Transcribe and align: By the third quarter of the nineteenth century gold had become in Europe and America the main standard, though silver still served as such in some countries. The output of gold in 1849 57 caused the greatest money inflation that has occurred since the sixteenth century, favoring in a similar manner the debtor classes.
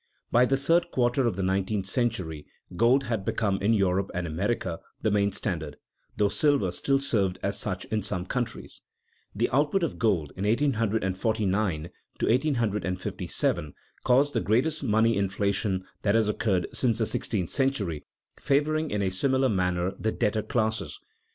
By 0.31 0.45
the 0.47 0.57
third 0.57 0.89
quarter 0.89 1.27
of 1.27 1.35
the 1.35 1.43
nineteenth 1.43 1.85
century 1.85 2.47
gold 2.75 3.03
had 3.03 3.23
become 3.23 3.61
in 3.61 3.75
Europe 3.75 4.09
and 4.15 4.25
America 4.25 4.79
the 4.99 5.11
main 5.11 5.31
standard, 5.31 5.77
though 6.17 6.27
silver 6.27 6.71
still 6.71 6.97
served 6.97 7.37
as 7.43 7.59
such 7.59 7.85
in 7.85 8.01
some 8.01 8.25
countries. 8.25 8.81
The 9.35 9.47
output 9.51 9.83
of 9.83 9.99
gold 9.99 10.33
in 10.35 10.43
1849 10.45 11.91
57 12.95 13.73
caused 14.03 14.33
the 14.33 14.41
greatest 14.41 14.83
money 14.83 15.15
inflation 15.17 15.85
that 16.01 16.15
has 16.15 16.27
occurred 16.27 16.69
since 16.73 16.97
the 16.97 17.05
sixteenth 17.05 17.51
century, 17.51 18.03
favoring 18.39 18.89
in 18.89 19.03
a 19.03 19.11
similar 19.11 19.49
manner 19.49 19.93
the 19.99 20.11
debtor 20.11 20.41
classes. 20.41 20.99